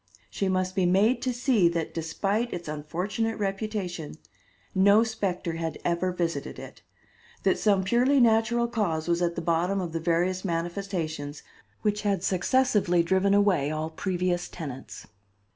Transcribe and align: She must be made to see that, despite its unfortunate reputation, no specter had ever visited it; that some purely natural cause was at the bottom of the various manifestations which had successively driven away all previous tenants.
She 0.31 0.49
must 0.49 0.73
be 0.73 0.87
made 0.87 1.21
to 1.21 1.31
see 1.31 1.69
that, 1.69 1.93
despite 1.93 2.51
its 2.51 2.67
unfortunate 2.67 3.37
reputation, 3.37 4.15
no 4.73 5.03
specter 5.03 5.57
had 5.57 5.77
ever 5.85 6.11
visited 6.11 6.57
it; 6.57 6.81
that 7.43 7.59
some 7.59 7.83
purely 7.83 8.19
natural 8.19 8.67
cause 8.67 9.07
was 9.07 9.21
at 9.21 9.35
the 9.35 9.43
bottom 9.43 9.79
of 9.79 9.91
the 9.93 9.99
various 9.99 10.43
manifestations 10.43 11.43
which 11.83 12.01
had 12.01 12.23
successively 12.23 13.03
driven 13.03 13.35
away 13.35 13.69
all 13.69 13.91
previous 13.91 14.49
tenants. 14.49 15.05